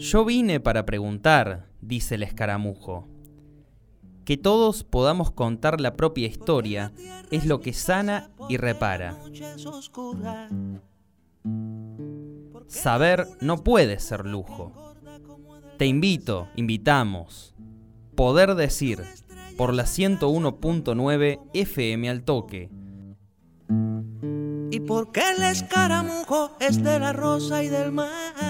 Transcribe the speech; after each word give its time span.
Yo 0.00 0.24
vine 0.24 0.60
para 0.60 0.86
preguntar, 0.86 1.68
dice 1.82 2.14
el 2.14 2.22
escaramujo. 2.22 3.06
Que 4.24 4.38
todos 4.38 4.82
podamos 4.82 5.30
contar 5.30 5.78
la 5.78 5.94
propia 5.94 6.26
historia 6.26 6.92
es 7.30 7.44
lo 7.44 7.60
que 7.60 7.74
sana 7.74 8.30
y 8.48 8.56
repara. 8.56 9.18
Saber 12.66 13.28
no 13.42 13.58
puede 13.58 13.98
ser 13.98 14.24
lujo. 14.24 14.72
Te 15.76 15.84
invito, 15.84 16.48
invitamos. 16.56 17.54
Poder 18.14 18.54
decir, 18.54 19.02
por 19.58 19.74
la 19.74 19.84
101.9 19.84 21.40
FM 21.52 22.08
al 22.08 22.22
toque. 22.22 22.70
¿Y 24.70 24.80
por 24.80 25.12
qué 25.12 25.22
el 25.36 25.42
escaramujo 25.42 26.52
es 26.58 26.82
de 26.82 26.98
la 26.98 27.12
rosa 27.12 27.62
y 27.62 27.68
del 27.68 27.92
mar? 27.92 28.49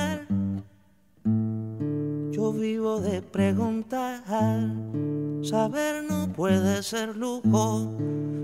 Vivo 2.53 3.01
de 3.01 3.23
preguntar, 3.23 4.23
saber 5.43 6.05
no 6.05 6.33
puede 6.33 6.83
ser 6.83 7.17
lujo. 7.17 7.97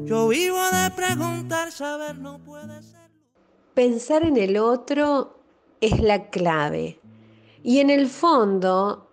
Yo 0.05 0.29
vivo 0.29 0.59
de 0.73 0.91
preguntar, 0.95 1.73
saber 1.73 2.17
no 2.17 2.39
puede 2.39 2.83
ser 2.83 3.11
lujo. 3.11 3.73
Pensar 3.75 4.25
en 4.25 4.37
el 4.37 4.57
otro 4.57 5.41
es 5.81 6.01
la 6.01 6.31
clave. 6.31 7.01
Y 7.63 7.81
en 7.81 7.91
el 7.91 8.07
fondo, 8.07 9.11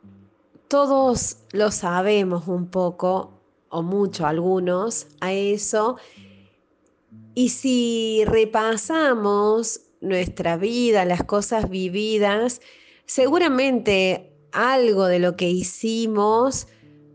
todos 0.67 1.37
lo 1.51 1.71
sabemos 1.71 2.47
un 2.47 2.67
poco, 2.67 3.41
o 3.69 3.81
mucho 3.81 4.25
algunos, 4.25 5.07
a 5.21 5.33
eso. 5.33 5.97
Y 7.33 7.49
si 7.49 8.23
repasamos 8.25 9.81
nuestra 10.01 10.57
vida, 10.57 11.03
las 11.05 11.23
cosas 11.23 11.69
vividas, 11.69 12.61
seguramente 13.05 14.32
algo 14.53 15.05
de 15.05 15.19
lo 15.19 15.35
que 15.35 15.49
hicimos 15.49 16.67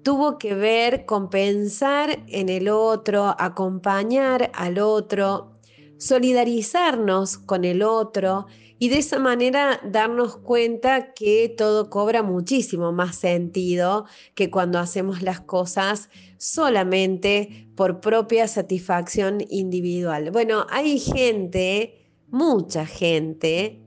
tuvo 0.03 0.39
que 0.39 0.55
ver 0.55 1.07
con 1.07 1.29
pensar 1.29 2.25
en 2.29 2.49
el 2.49 2.69
otro, 2.69 3.35
acompañar 3.39 4.51
al 4.55 4.79
otro, 4.79 5.59
solidarizarnos 5.99 7.39
con 7.39 7.65
el 7.65 7.83
otro 7.83 8.47
y 8.79 8.89
de 8.91 8.99
esa 8.99 9.19
manera 9.19 9.81
darnos 9.85 10.37
cuenta 10.37 11.13
que 11.13 11.49
todo 11.49 11.91
cobra 11.91 12.23
muchísimo 12.23 12.93
más 12.93 13.17
sentido 13.17 14.07
que 14.35 14.51
cuando 14.51 14.79
hacemos 14.79 15.23
las 15.23 15.41
cosas 15.41 16.09
solamente 16.39 17.69
por 17.75 18.01
propia 18.01 18.47
satisfacción 18.47 19.39
individual. 19.51 20.31
Bueno, 20.31 20.67
hay 20.71 21.01
gente, 21.01 22.07
mucha 22.29 22.87
gente, 22.87 23.83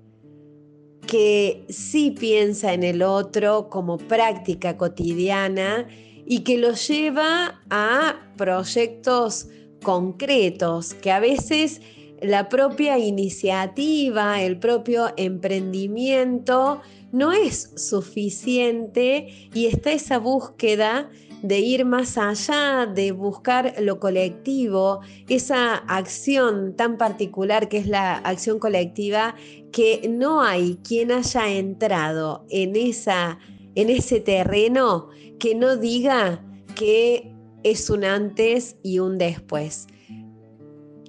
que 1.12 1.66
sí 1.68 2.12
piensa 2.12 2.72
en 2.72 2.84
el 2.84 3.04
otro 3.04 3.68
como 3.70 3.98
práctica 3.98 4.78
cotidiana 4.78 5.86
y 6.26 6.40
que 6.40 6.58
lo 6.58 6.72
lleva 6.72 7.62
a 7.70 8.16
proyectos 8.38 9.50
concretos 9.84 10.94
que 10.94 11.12
a 11.12 11.20
veces 11.20 11.82
la 12.22 12.48
propia 12.48 12.98
iniciativa, 12.98 14.42
el 14.42 14.58
propio 14.58 15.10
emprendimiento 15.18 16.80
no 17.12 17.34
es 17.34 17.74
suficiente 17.76 19.50
y 19.54 19.66
está 19.66 19.92
esa 19.92 20.18
búsqueda 20.18 21.10
de 21.42 21.60
ir 21.60 21.86
más 21.86 22.18
allá, 22.18 22.86
de 22.86 23.12
buscar 23.12 23.76
lo 23.80 24.00
colectivo, 24.00 25.02
esa 25.28 25.76
acción 25.76 26.76
tan 26.76 26.98
particular 26.98 27.70
que 27.70 27.78
es 27.78 27.88
la 27.88 28.18
acción 28.18 28.60
colectiva, 28.60 29.36
que 29.72 30.08
no 30.10 30.42
hay 30.42 30.78
quien 30.84 31.12
haya 31.12 31.50
entrado 31.50 32.46
en, 32.50 32.76
esa, 32.76 33.40
en 33.76 33.90
ese 33.90 34.20
terreno 34.20 35.10
que 35.40 35.56
no 35.56 35.78
diga 35.78 36.46
que 36.76 37.34
es 37.64 37.90
un 37.90 38.04
antes 38.04 38.78
y 38.84 39.00
un 39.00 39.18
después. 39.18 39.88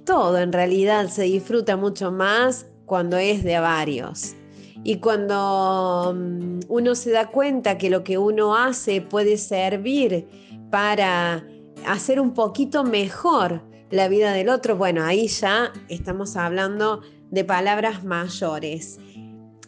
Todo 0.05 0.39
en 0.39 0.51
realidad 0.51 1.09
se 1.09 1.23
disfruta 1.23 1.77
mucho 1.77 2.11
más 2.11 2.67
cuando 2.85 3.17
es 3.17 3.43
de 3.43 3.59
varios. 3.59 4.35
Y 4.83 4.97
cuando 4.97 6.13
mm, 6.15 6.59
uno 6.67 6.95
se 6.95 7.11
da 7.11 7.27
cuenta 7.27 7.77
que 7.77 7.89
lo 7.89 8.03
que 8.03 8.17
uno 8.17 8.55
hace 8.55 9.01
puede 9.01 9.37
servir 9.37 10.27
para 10.69 11.45
hacer 11.85 12.19
un 12.19 12.33
poquito 12.33 12.83
mejor 12.83 13.63
la 13.89 14.07
vida 14.07 14.33
del 14.33 14.49
otro, 14.49 14.75
bueno, 14.75 15.03
ahí 15.03 15.27
ya 15.27 15.71
estamos 15.87 16.35
hablando 16.35 17.01
de 17.29 17.45
palabras 17.45 18.03
mayores. 18.03 18.99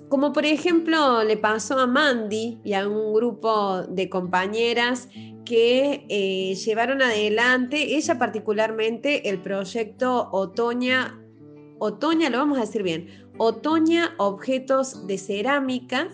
Como 0.09 0.33
por 0.33 0.45
ejemplo 0.45 1.23
le 1.23 1.37
pasó 1.37 1.79
a 1.79 1.87
Mandy 1.87 2.59
y 2.63 2.73
a 2.73 2.87
un 2.87 3.13
grupo 3.13 3.83
de 3.83 4.09
compañeras 4.09 5.07
que 5.45 6.05
eh, 6.09 6.55
llevaron 6.55 7.01
adelante, 7.01 7.95
ella 7.95 8.17
particularmente, 8.17 9.29
el 9.29 9.39
proyecto 9.39 10.29
Otoña, 10.31 11.19
Otoña, 11.79 12.29
lo 12.29 12.39
vamos 12.39 12.57
a 12.57 12.61
decir 12.61 12.83
bien, 12.83 13.24
Otoña 13.38 14.13
Objetos 14.18 15.07
de 15.07 15.18
Cerámica, 15.18 16.09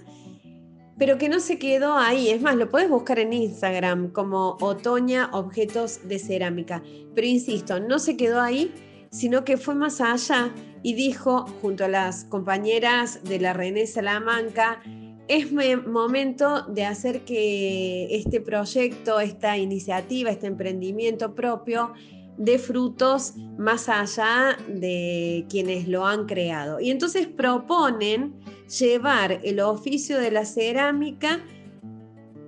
pero 0.97 1.17
que 1.17 1.29
no 1.29 1.39
se 1.39 1.57
quedó 1.59 1.95
ahí. 1.97 2.29
Es 2.29 2.41
más, 2.41 2.55
lo 2.55 2.69
puedes 2.69 2.89
buscar 2.89 3.19
en 3.19 3.33
Instagram 3.33 4.11
como 4.11 4.57
Otoña 4.61 5.29
Objetos 5.33 6.07
de 6.07 6.19
Cerámica. 6.19 6.83
Pero 7.15 7.27
insisto, 7.27 7.79
no 7.79 7.99
se 7.99 8.17
quedó 8.17 8.41
ahí, 8.41 8.73
sino 9.11 9.43
que 9.43 9.57
fue 9.57 9.75
más 9.75 10.01
allá 10.01 10.51
y 10.83 10.93
dijo, 10.93 11.45
junto 11.61 11.85
a 11.85 11.87
las 11.87 12.23
compañeras 12.25 13.23
de 13.23 13.39
la 13.39 13.53
René 13.53 13.85
Salamanca, 13.87 14.81
es 15.27 15.51
momento 15.87 16.63
de 16.63 16.85
hacer 16.85 17.21
que 17.21 18.15
este 18.15 18.41
proyecto, 18.41 19.19
esta 19.19 19.57
iniciativa, 19.57 20.29
este 20.29 20.47
emprendimiento 20.47 21.35
propio, 21.35 21.93
de 22.41 22.57
frutos 22.57 23.35
más 23.59 23.87
allá 23.87 24.57
de 24.67 25.45
quienes 25.47 25.87
lo 25.87 26.07
han 26.07 26.25
creado. 26.25 26.79
Y 26.79 26.89
entonces 26.89 27.27
proponen 27.27 28.33
llevar 28.79 29.39
el 29.43 29.59
oficio 29.59 30.17
de 30.17 30.31
la 30.31 30.43
cerámica 30.43 31.39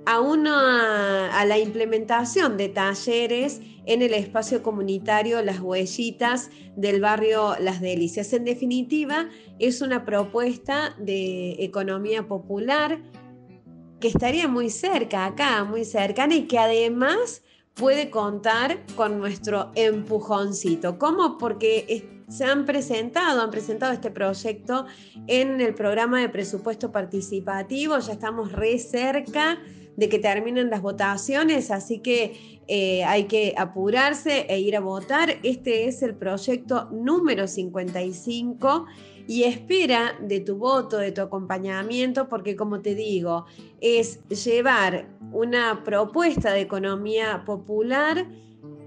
a, 0.07 0.19
una, 0.19 1.39
a 1.39 1.45
la 1.45 1.59
implementación 1.59 2.57
de 2.57 2.69
talleres 2.69 3.61
en 3.85 4.01
el 4.01 4.15
espacio 4.15 4.63
comunitario 4.63 5.43
Las 5.43 5.59
Huellitas 5.59 6.49
del 6.75 6.99
barrio 6.99 7.55
Las 7.59 7.79
Delicias. 7.79 8.33
En 8.33 8.45
definitiva, 8.45 9.29
es 9.59 9.81
una 9.81 10.05
propuesta 10.05 10.95
de 10.97 11.51
economía 11.63 12.27
popular 12.27 12.99
que 13.99 14.07
estaría 14.07 14.47
muy 14.47 14.71
cerca 14.71 15.27
acá, 15.27 15.63
muy 15.65 15.85
cercana 15.85 16.33
y 16.35 16.47
que 16.47 16.57
además 16.57 17.42
puede 17.73 18.09
contar 18.09 18.79
con 18.95 19.19
nuestro 19.19 19.71
empujoncito. 19.75 20.97
¿Cómo? 20.99 21.37
Porque 21.37 22.07
se 22.29 22.45
han 22.45 22.65
presentado, 22.65 23.41
han 23.41 23.51
presentado 23.51 23.93
este 23.93 24.11
proyecto 24.11 24.85
en 25.27 25.61
el 25.61 25.73
programa 25.73 26.19
de 26.21 26.29
presupuesto 26.29 26.91
participativo, 26.91 27.97
ya 27.99 28.13
estamos 28.13 28.51
re 28.51 28.79
cerca 28.79 29.59
de 29.95 30.09
que 30.09 30.17
terminen 30.17 30.69
las 30.69 30.81
votaciones, 30.81 31.69
así 31.69 31.99
que 31.99 32.61
eh, 32.67 33.03
hay 33.03 33.25
que 33.25 33.53
apurarse 33.57 34.47
e 34.49 34.59
ir 34.59 34.75
a 34.75 34.79
votar. 34.79 35.37
Este 35.43 35.87
es 35.87 36.01
el 36.01 36.15
proyecto 36.15 36.89
número 36.91 37.47
55 37.47 38.85
y 39.27 39.43
espera 39.43 40.15
de 40.21 40.39
tu 40.39 40.57
voto, 40.57 40.97
de 40.97 41.11
tu 41.11 41.21
acompañamiento, 41.21 42.27
porque 42.27 42.55
como 42.55 42.81
te 42.81 42.95
digo, 42.95 43.45
es 43.81 44.27
llevar 44.27 45.07
una 45.31 45.83
propuesta 45.83 46.51
de 46.51 46.61
economía 46.61 47.43
popular 47.45 48.27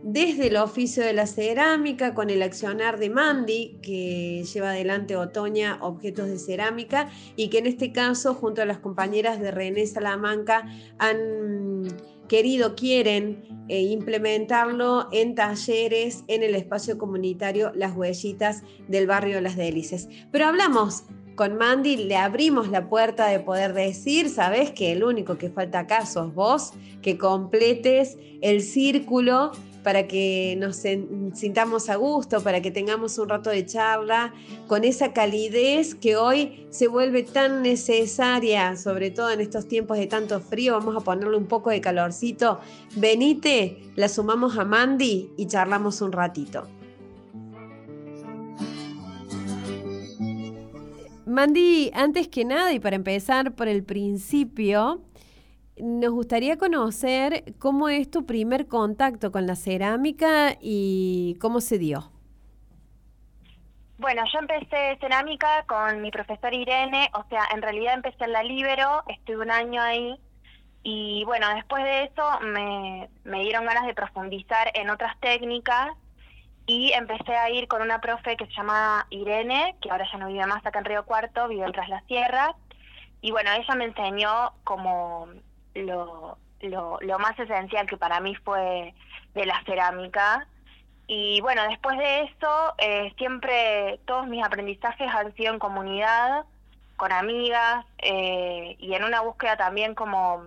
desde 0.09 0.47
el 0.47 0.57
oficio 0.57 1.03
de 1.03 1.13
la 1.13 1.27
cerámica 1.27 2.15
con 2.15 2.31
el 2.31 2.41
accionar 2.41 2.97
de 3.01 3.11
Mandy, 3.11 3.81
que 3.83 4.45
lleva 4.45 4.71
adelante 4.71 5.17
Otoña 5.17 5.79
Objetos 5.81 6.29
de 6.29 6.39
Cerámica, 6.39 7.11
y 7.35 7.49
que 7.49 7.59
en 7.59 7.67
este 7.67 7.91
caso, 7.91 8.33
junto 8.33 8.63
a 8.63 8.67
las 8.67 8.79
compañeras 8.79 9.41
de 9.41 9.51
René 9.51 9.85
Salamanca, 9.85 10.65
han 10.99 11.89
querido, 12.29 12.77
quieren 12.77 13.43
eh, 13.69 13.81
implementarlo 13.81 15.09
en 15.11 15.35
talleres 15.35 16.23
en 16.29 16.45
el 16.45 16.55
espacio 16.55 16.99
comunitario 16.99 17.73
Las 17.75 17.97
Huellitas 17.97 18.63
del 18.87 19.09
barrio 19.09 19.41
Las 19.41 19.57
Delices. 19.57 20.09
Pero 20.31 20.47
hablamos 20.47 21.03
con 21.35 21.57
Mandy, 21.57 21.97
le 21.97 22.17
abrimos 22.17 22.71
la 22.71 22.89
puerta 22.89 23.27
de 23.27 23.41
poder 23.41 23.75
decir, 23.75 24.31
sabes 24.31 24.71
que 24.71 24.93
el 24.93 25.03
único 25.03 25.37
que 25.37 25.51
falta 25.51 25.81
acá 25.81 26.07
sos 26.07 26.33
vos, 26.33 26.75
que 27.03 27.19
completes 27.19 28.17
el 28.41 28.63
círculo 28.63 29.51
para 29.87 30.09
que 30.09 30.57
nos 30.59 30.83
sintamos 31.39 31.89
a 31.89 31.95
gusto, 31.95 32.43
para 32.43 32.61
que 32.61 32.73
tengamos 32.73 33.19
un 33.19 33.29
rato 33.29 33.51
de 33.51 33.65
charla, 33.65 34.35
con 34.67 34.83
esa 34.83 35.13
calidez 35.13 35.95
que 35.95 36.17
hoy 36.17 36.67
se 36.71 36.89
vuelve 36.89 37.23
tan 37.23 37.63
necesaria, 37.63 38.77
sobre 38.77 39.13
todo 39.13 39.31
en 39.31 39.41
estos 39.41 39.69
tiempos 39.69 39.97
de 39.97 40.09
tanto 40.09 40.41
frío, 40.41 40.73
vamos 40.73 40.97
a 40.97 41.05
ponerle 41.05 41.37
un 41.37 41.47
poco 41.47 41.71
de 41.71 41.81
calorcito. 41.81 42.59
Venite, 42.97 43.79
la 43.95 44.09
sumamos 44.09 44.59
a 44.59 44.65
Mandy 44.65 45.31
y 45.37 45.47
charlamos 45.47 46.01
un 46.01 46.11
Mandy, 51.27 51.93
antes 51.95 52.27
que 52.27 52.45
nada 52.45 52.73
y 52.73 52.81
para 52.81 52.97
empezar 52.97 53.55
por 53.55 53.69
el 53.69 53.85
principio, 53.85 55.01
nos 55.79 56.13
gustaría 56.13 56.57
conocer 56.57 57.55
cómo 57.59 57.89
es 57.89 58.11
tu 58.11 58.27
primer 58.27 58.67
contacto 58.67 59.31
con 59.31 59.47
la 59.47 59.57
cerámica 59.57 60.57
y 60.61 61.37
cómo 61.41 61.61
se 61.61 61.79
dio. 61.79 62.11
Bueno, 63.99 64.23
yo 64.33 64.39
empecé 64.39 64.99
cerámica 65.01 65.65
con 65.67 66.03
mi 66.03 66.11
profesor 66.11 66.53
Irene, 66.53 67.11
o 67.15 67.25
sea, 67.29 67.45
en 67.55 67.63
realidad 67.63 67.95
empecé 67.95 68.25
en 68.25 68.33
la 68.33 68.43
Libero, 68.43 69.03
estuve 69.09 69.39
un 69.39 69.51
año 69.51 69.81
ahí 69.81 70.21
y 70.83 71.25
bueno, 71.25 71.49
después 71.55 71.83
de 71.83 72.05
eso 72.05 72.41
me, 72.43 73.09
me 73.25 73.41
dieron 73.43 73.65
ganas 73.65 73.87
de 73.87 73.95
profundizar 73.95 74.71
en 74.75 74.91
otras 74.91 75.19
técnicas 75.21 75.93
y 76.67 76.93
empecé 76.93 77.37
a 77.37 77.49
ir 77.51 77.69
con 77.69 77.81
una 77.81 78.01
profe 78.01 78.37
que 78.37 78.47
se 78.47 78.53
llama 78.53 79.07
Irene, 79.11 79.77
que 79.81 79.91
ahora 79.91 80.07
ya 80.11 80.19
no 80.19 80.29
vive 80.29 80.47
más 80.47 80.65
acá 80.67 80.81
en 80.81 80.85
Río 80.85 81.07
Cuarto, 81.07 81.49
vive 81.49 81.65
en 81.65 81.73
Tras 81.73 81.89
las 81.89 82.05
Sierras, 82.05 82.55
y 83.21 83.31
bueno, 83.31 83.51
ella 83.53 83.75
me 83.77 83.85
enseñó 83.85 84.53
como 84.65 85.29
lo, 85.85 86.39
lo, 86.61 86.99
lo 87.01 87.19
más 87.19 87.39
esencial 87.39 87.87
que 87.87 87.97
para 87.97 88.21
mí 88.21 88.35
fue 88.37 88.95
de 89.35 89.47
la 89.47 89.63
cerámica, 89.65 90.47
y 91.07 91.41
bueno, 91.41 91.63
después 91.69 91.97
de 91.99 92.23
eso, 92.23 92.75
eh, 92.79 93.13
siempre 93.17 94.01
todos 94.07 94.27
mis 94.27 94.45
aprendizajes 94.45 95.09
han 95.09 95.33
sido 95.35 95.53
en 95.53 95.61
comunidad, 95.61 96.45
con 96.97 97.13
amigas, 97.13 97.85
eh, 97.99 98.75
y 98.79 98.95
en 98.95 99.05
una 99.05 99.21
búsqueda 99.21 99.57
también 99.57 99.95
como 99.95 100.43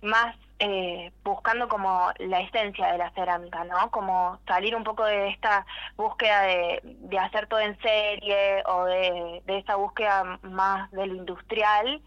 más 0.00 0.36
eh, 0.60 1.10
buscando 1.24 1.68
como 1.68 2.12
la 2.18 2.40
esencia 2.40 2.92
de 2.92 2.98
la 2.98 3.10
cerámica, 3.10 3.64
¿no? 3.64 3.90
Como 3.90 4.38
salir 4.46 4.76
un 4.76 4.84
poco 4.84 5.04
de 5.04 5.30
esta 5.30 5.66
búsqueda 5.96 6.42
de, 6.42 6.80
de 6.84 7.18
hacer 7.18 7.48
todo 7.48 7.58
en 7.58 7.76
serie 7.80 8.62
o 8.66 8.84
de, 8.84 9.42
de 9.44 9.58
esa 9.58 9.74
búsqueda 9.74 10.38
más 10.42 10.88
de 10.92 11.06
lo 11.06 11.16
industrial 11.16 12.00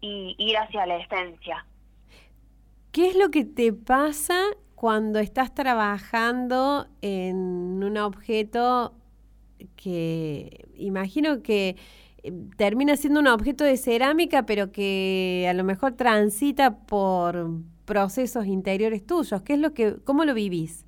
y 0.00 0.34
ir 0.38 0.56
hacia 0.56 0.86
la 0.86 0.96
esencia. 0.96 1.66
¿Qué 2.92 3.08
es 3.08 3.16
lo 3.16 3.30
que 3.30 3.44
te 3.44 3.72
pasa 3.72 4.40
cuando 4.74 5.18
estás 5.18 5.54
trabajando 5.54 6.86
en 7.02 7.36
un 7.84 7.96
objeto 7.98 8.94
que 9.76 10.66
imagino 10.74 11.42
que 11.42 11.76
eh, 12.22 12.32
termina 12.56 12.96
siendo 12.96 13.20
un 13.20 13.28
objeto 13.28 13.64
de 13.64 13.76
cerámica, 13.76 14.44
pero 14.44 14.72
que 14.72 15.46
a 15.48 15.54
lo 15.54 15.64
mejor 15.64 15.92
transita 15.92 16.78
por 16.78 17.50
procesos 17.84 18.46
interiores 18.46 19.06
tuyos. 19.06 19.42
¿Qué 19.42 19.54
es 19.54 19.58
lo 19.58 19.74
que, 19.74 19.96
cómo 20.04 20.24
lo 20.24 20.34
vivís? 20.34 20.86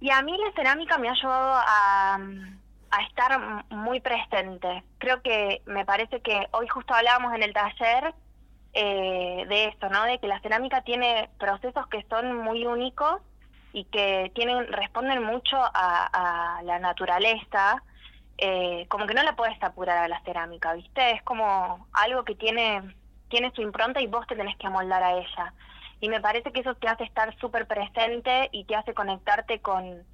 Y 0.00 0.10
a 0.10 0.22
mí 0.22 0.32
la 0.36 0.52
cerámica 0.54 0.98
me 0.98 1.08
ha 1.08 1.12
ayudado 1.12 1.54
a, 1.66 2.18
a 2.96 3.02
estar 3.02 3.64
muy 3.70 4.00
presente. 4.00 4.84
Creo 4.98 5.20
que 5.22 5.62
me 5.66 5.84
parece 5.84 6.20
que 6.20 6.46
hoy 6.52 6.68
justo 6.68 6.94
hablábamos 6.94 7.34
en 7.34 7.42
el 7.42 7.52
taller 7.52 8.14
eh, 8.72 9.44
de 9.48 9.66
esto, 9.66 9.88
¿no? 9.88 10.04
De 10.04 10.18
que 10.18 10.28
la 10.28 10.40
cerámica 10.40 10.82
tiene 10.82 11.28
procesos 11.38 11.86
que 11.88 12.04
son 12.08 12.36
muy 12.36 12.66
únicos 12.66 13.20
y 13.72 13.84
que 13.86 14.30
tienen 14.34 14.72
responden 14.72 15.24
mucho 15.24 15.56
a, 15.58 16.60
la 16.64 16.78
naturaleza. 16.78 17.82
Eh, 18.38 18.86
como 18.88 19.06
que 19.06 19.14
no 19.14 19.22
la 19.22 19.36
puedes 19.36 19.60
apurar 19.62 19.98
a 19.98 20.08
la 20.08 20.20
cerámica, 20.22 20.72
¿viste? 20.74 21.12
Es 21.12 21.22
como 21.22 21.86
algo 21.92 22.24
que 22.24 22.34
tiene, 22.34 22.94
tiene 23.28 23.52
su 23.54 23.62
impronta 23.62 24.00
y 24.00 24.06
vos 24.06 24.26
te 24.26 24.36
tenés 24.36 24.56
que 24.56 24.68
amoldar 24.68 25.02
a 25.02 25.14
ella. 25.14 25.52
Y 26.00 26.08
me 26.08 26.20
parece 26.20 26.52
que 26.52 26.60
eso 26.60 26.74
te 26.74 26.88
hace 26.88 27.04
estar 27.04 27.36
súper 27.38 27.66
presente 27.66 28.48
y 28.52 28.64
te 28.64 28.76
hace 28.76 28.94
conectarte 28.94 29.60
con, 29.60 30.04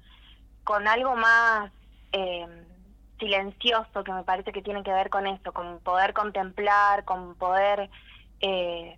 con 0.63 0.87
algo 0.87 1.15
más 1.15 1.71
eh, 2.13 2.47
silencioso 3.21 4.03
que 4.03 4.11
me 4.11 4.23
parece 4.23 4.51
que 4.51 4.61
tiene 4.61 4.83
que 4.83 4.91
ver 4.91 5.09
con 5.09 5.25
eso, 5.27 5.53
con 5.53 5.79
poder 5.79 6.11
contemplar, 6.13 7.05
con 7.05 7.35
poder 7.35 7.89
eh, 8.41 8.97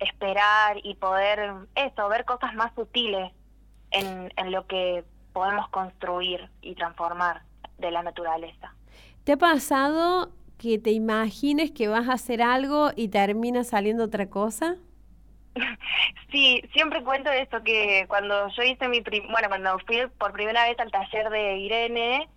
esperar 0.00 0.78
y 0.82 0.94
poder, 0.96 1.52
eso, 1.76 2.08
ver 2.08 2.24
cosas 2.24 2.54
más 2.54 2.74
sutiles 2.74 3.30
en, 3.92 4.32
en 4.36 4.50
lo 4.50 4.66
que 4.66 5.04
podemos 5.32 5.68
construir 5.68 6.48
y 6.62 6.74
transformar 6.74 7.42
de 7.78 7.92
la 7.92 8.02
naturaleza. 8.02 8.74
¿Te 9.22 9.32
ha 9.32 9.36
pasado 9.36 10.32
que 10.58 10.78
te 10.78 10.90
imagines 10.90 11.70
que 11.70 11.86
vas 11.86 12.08
a 12.08 12.14
hacer 12.14 12.42
algo 12.42 12.90
y 12.96 13.08
termina 13.08 13.62
saliendo 13.62 14.04
otra 14.04 14.28
cosa? 14.28 14.76
Sí, 16.30 16.62
siempre 16.74 17.02
cuento 17.02 17.30
eso 17.30 17.62
que 17.62 18.04
cuando 18.06 18.48
yo 18.48 18.62
hice 18.62 18.86
mi 18.86 19.00
bueno, 19.00 19.48
cuando 19.48 19.78
fui 19.86 20.06
por 20.18 20.32
primera 20.32 20.68
vez 20.68 20.78
al 20.78 20.90
taller 20.90 21.30
de 21.30 21.56
Irene, 21.56 22.28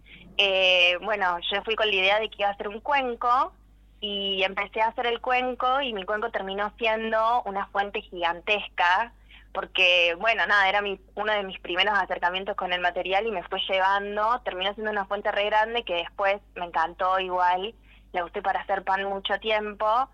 eh, 0.43 0.97
bueno, 1.03 1.37
yo 1.51 1.61
fui 1.61 1.75
con 1.75 1.87
la 1.87 1.93
idea 1.93 2.19
de 2.19 2.27
que 2.27 2.37
iba 2.39 2.49
a 2.49 2.53
hacer 2.53 2.67
un 2.67 2.79
cuenco 2.79 3.53
y 3.99 4.41
empecé 4.41 4.81
a 4.81 4.87
hacer 4.87 5.05
el 5.05 5.21
cuenco 5.21 5.81
y 5.81 5.93
mi 5.93 6.03
cuenco 6.03 6.31
terminó 6.31 6.73
siendo 6.79 7.43
una 7.43 7.67
fuente 7.67 8.01
gigantesca 8.01 9.13
porque, 9.53 10.15
bueno, 10.19 10.47
nada, 10.47 10.67
era 10.67 10.81
mi, 10.81 10.99
uno 11.13 11.31
de 11.31 11.43
mis 11.43 11.59
primeros 11.59 11.93
acercamientos 11.95 12.55
con 12.55 12.73
el 12.73 12.81
material 12.81 13.27
y 13.27 13.31
me 13.31 13.43
fue 13.43 13.59
llevando, 13.69 14.41
terminó 14.43 14.73
siendo 14.73 14.89
una 14.89 15.05
fuente 15.05 15.31
re 15.31 15.45
grande 15.45 15.83
que 15.83 15.93
después 15.93 16.41
me 16.55 16.65
encantó 16.65 17.19
igual, 17.19 17.75
la 18.11 18.25
usé 18.25 18.41
para 18.41 18.61
hacer 18.61 18.83
pan 18.83 19.03
mucho 19.03 19.37
tiempo, 19.39 20.09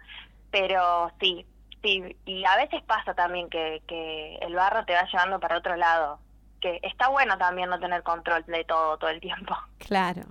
pero 0.52 1.10
sí, 1.22 1.46
sí, 1.82 2.18
y 2.26 2.44
a 2.44 2.58
veces 2.58 2.84
pasa 2.84 3.14
también 3.14 3.50
que, 3.50 3.82
que 3.88 4.36
el 4.42 4.56
barro 4.56 4.84
te 4.84 4.94
va 4.94 5.06
llevando 5.10 5.40
para 5.40 5.60
otro 5.60 5.78
lado, 5.78 6.20
que 6.60 6.80
está 6.84 7.10
bueno 7.10 7.38
también 7.38 7.70
no 7.70 7.80
tener 7.80 8.04
control 8.04 8.44
de 8.46 8.64
todo 8.64 8.98
todo 8.98 9.10
el 9.10 9.20
tiempo. 9.20 9.56
Claro. 9.78 10.24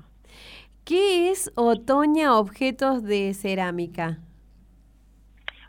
¿Qué 0.85 1.31
es 1.31 1.51
Otoña 1.57 2.37
Objetos 2.37 3.03
de 3.03 3.35
Cerámica? 3.35 4.19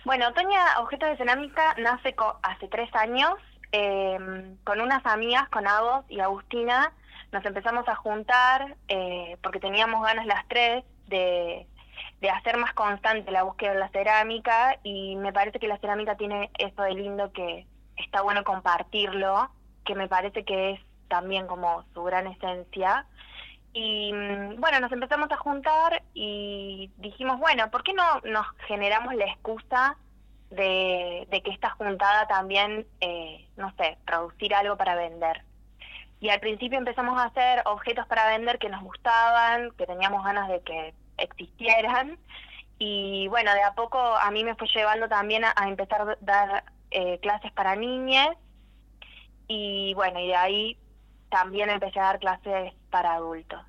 Bueno, 0.05 0.27
Otoña 0.27 0.79
Objetos 0.79 1.09
de 1.09 1.17
Cerámica 1.17 1.73
nace 1.79 2.15
hace 2.43 2.67
tres 2.67 2.93
años 2.93 3.33
em, 3.71 4.57
con 4.63 4.79
unas 4.79 5.05
amigas, 5.05 5.49
con 5.49 5.67
Agos 5.67 6.05
y 6.09 6.19
Agustina. 6.19 6.93
Nos 7.31 7.43
empezamos 7.45 7.87
a 7.87 7.95
juntar 7.95 8.75
eh, 8.89 9.37
porque 9.41 9.59
teníamos 9.59 10.03
ganas 10.03 10.25
las 10.25 10.47
tres 10.47 10.83
de, 11.07 11.65
de 12.21 12.29
hacer 12.29 12.57
más 12.57 12.73
constante 12.73 13.31
la 13.31 13.43
búsqueda 13.43 13.73
de 13.73 13.79
la 13.79 13.89
cerámica 13.89 14.77
y 14.83 15.15
me 15.15 15.33
parece 15.33 15.59
que 15.59 15.67
la 15.67 15.77
cerámica 15.79 16.15
tiene 16.15 16.51
eso 16.57 16.81
de 16.83 16.93
lindo 16.93 17.31
que 17.31 17.65
está 17.97 18.21
bueno 18.21 18.43
compartirlo, 18.43 19.49
que 19.87 19.95
me 19.95 20.09
parece 20.09 20.43
que 20.43 20.71
es 20.71 20.81
también 21.07 21.47
como 21.47 21.83
su 21.93 22.03
gran 22.03 22.27
esencia. 22.27 23.05
Y 23.73 24.11
mm, 24.13 24.59
bueno, 24.59 24.79
nos 24.79 24.91
empezamos 24.91 25.31
a 25.31 25.37
juntar 25.37 26.03
y 26.13 26.91
dijimos, 26.97 27.39
bueno, 27.39 27.71
¿por 27.71 27.83
qué 27.83 27.93
no 27.93 28.03
nos 28.25 28.45
generamos 28.67 29.15
la 29.15 29.25
excusa 29.25 29.97
de, 30.49 31.27
que 31.43 31.51
esta 31.51 31.71
juntada 31.71 32.27
también, 32.27 32.85
eh, 33.01 33.47
no 33.55 33.73
sé, 33.77 33.97
producir 34.05 34.53
algo 34.53 34.75
para 34.75 34.95
vender? 34.95 35.43
Y 36.19 36.29
al 36.29 36.39
principio 36.39 36.77
empezamos 36.77 37.17
a 37.19 37.25
hacer 37.25 37.61
objetos 37.65 38.07
para 38.07 38.27
vender 38.27 38.57
que 38.59 38.69
nos 38.69 38.83
gustaban, 38.83 39.71
que 39.77 39.85
teníamos 39.85 40.23
ganas 40.23 40.49
de 40.49 40.61
que 40.61 40.93
existieran. 41.17 42.17
Y 42.79 43.27
bueno, 43.29 43.53
de 43.53 43.63
a 43.63 43.73
poco 43.73 43.99
a 43.99 44.29
mí 44.31 44.43
me 44.43 44.55
fue 44.55 44.67
llevando 44.67 45.07
también 45.07 45.45
a, 45.45 45.53
empezar 45.67 46.01
a 46.01 46.17
dar 46.21 46.63
eh, 46.91 47.19
clases 47.19 47.51
para 47.51 47.75
niñas. 47.75 48.35
Y 49.47 49.93
bueno, 49.93 50.19
y 50.19 50.27
de 50.27 50.35
ahí 50.35 50.77
también 51.29 51.69
empecé 51.69 51.99
a 51.99 52.03
dar 52.03 52.19
clases 52.19 52.73
para 52.89 53.15
adultos. 53.15 53.59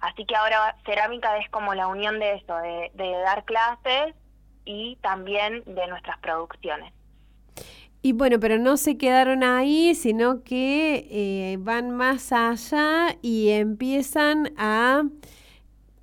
Así 0.00 0.24
que 0.26 0.34
ahora 0.34 0.76
cerámica 0.84 1.38
es 1.38 1.48
como 1.50 1.74
la 1.74 1.86
unión 1.86 2.18
de 2.18 2.34
eso, 2.34 2.56
de, 2.56 3.12
dar 3.24 3.44
clases 3.44 4.14
y 4.64 4.96
también 4.96 5.62
de 5.64 5.86
nuestras 5.86 6.18
producciones. 6.18 6.92
Y 8.02 8.12
bueno, 8.12 8.40
pero 8.40 8.58
no 8.58 8.76
se 8.76 8.98
quedaron 8.98 9.44
ahí, 9.44 9.94
sino 9.94 10.42
que 10.42 11.06
eh, 11.08 11.56
van 11.60 11.92
más 11.92 12.32
allá 12.32 13.16
y 13.22 13.50
empiezan 13.50 14.52
a 14.56 15.04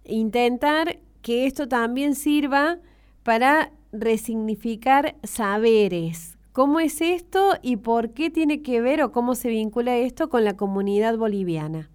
intentar 0.05 0.97
que 1.21 1.45
esto 1.45 1.67
también 1.67 2.15
sirva 2.15 2.77
para 3.23 3.71
resignificar 3.91 5.15
saberes. 5.23 6.38
¿Cómo 6.51 6.79
es 6.79 6.99
esto 7.01 7.53
y 7.61 7.77
por 7.77 8.13
qué 8.13 8.31
tiene 8.31 8.63
que 8.63 8.81
ver 8.81 9.03
o 9.03 9.11
cómo 9.11 9.35
se 9.35 9.49
vincula 9.49 9.95
esto 9.95 10.29
con 10.29 10.43
la 10.43 10.57
comunidad 10.57 11.15
boliviana? 11.15 11.89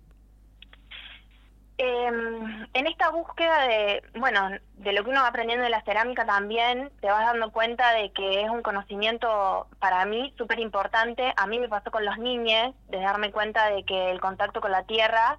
Eh, 1.76 2.06
en 2.73 2.87
esta 2.87 3.11
búsqueda 3.11 3.66
de, 3.66 4.02
bueno, 4.16 4.49
de 4.75 4.92
lo 4.92 5.02
que 5.02 5.11
uno 5.11 5.23
va 5.23 5.28
aprendiendo 5.28 5.64
de 5.64 5.70
la 5.70 5.82
cerámica 5.82 6.25
también, 6.25 6.92
te 7.00 7.08
vas 7.08 7.26
dando 7.26 7.50
cuenta 7.50 7.92
de 7.94 8.12
que 8.12 8.42
es 8.42 8.49
un 8.49 8.62
conocimiento 8.62 9.66
para 9.80 10.04
mí 10.04 10.32
súper 10.38 10.61
importante. 10.61 11.32
A 11.37 11.49
mí 11.49 11.58
me 11.58 11.68
pasó 11.68 11.90
con 11.90 12.04
los 12.04 12.16
niños, 12.18 12.75
de 12.88 13.00
darme 13.00 13.32
cuenta 13.32 13.70
de 13.70 13.84
que 13.84 14.12
el 14.12 14.20
contacto 14.20 14.61
con 14.61 14.70
la 14.70 14.84
tierra 14.84 15.38